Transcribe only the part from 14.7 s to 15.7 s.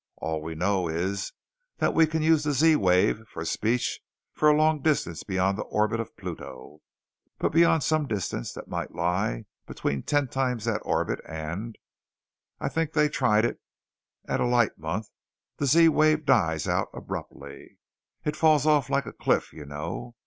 month the